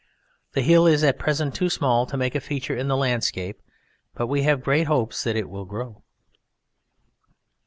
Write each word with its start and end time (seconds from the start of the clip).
The 0.53 0.61
hill 0.63 0.87
is 0.87 1.03
at 1.03 1.19
present 1.19 1.53
too 1.53 1.69
small 1.69 2.07
to 2.07 2.17
make 2.17 2.33
a 2.33 2.41
feature 2.41 2.75
in 2.75 2.87
the 2.87 2.97
landscape, 2.97 3.61
but 4.15 4.25
we 4.25 4.41
have 4.41 4.63
great 4.63 4.87
hopes 4.87 5.23
that 5.23 5.35
it 5.35 5.47
will 5.47 5.65
grow. 5.65 6.01